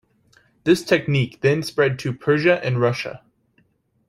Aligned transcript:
This 0.63 0.83
technique 0.83 1.41
then 1.41 1.61
spread 1.61 1.99
to 1.99 2.11
Persia 2.11 2.59
and 2.65 2.81
Russia. 2.81 3.21